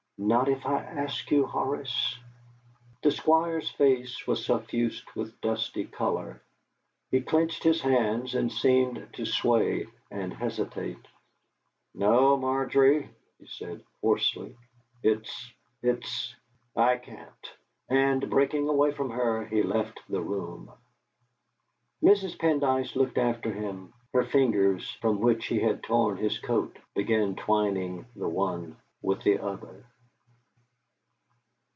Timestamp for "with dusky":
5.15-5.85